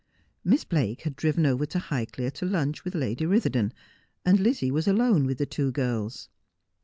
Miss 0.43 0.63
Blake 0.63 1.01
had 1.03 1.15
driven 1.15 1.45
over 1.45 1.63
to 1.67 1.77
Highclere 1.77 2.31
to 2.33 2.45
lunch 2.47 2.83
with 2.83 2.95
Lady 2.95 3.25
Bitherdon, 3.25 3.71
and 4.25 4.39
Lizzie 4.39 4.71
was 4.71 4.87
alone 4.87 5.27
with 5.27 5.37
the 5.37 5.45
two 5.45 5.71
girls. 5.71 6.27